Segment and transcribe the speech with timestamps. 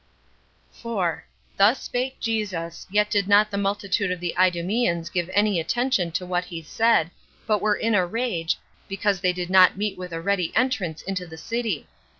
[1.57, 6.25] Thus spake Jesus; yet did not the multitude of the Idumeans give any attention to
[6.25, 7.11] what he said,
[7.45, 8.57] but were in a rage,
[8.89, 11.87] because they did not meet with a ready entrance into the city.